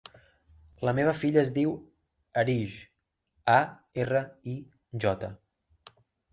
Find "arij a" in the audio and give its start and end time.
2.43-3.61